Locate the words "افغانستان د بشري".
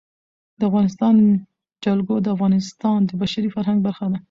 2.35-3.49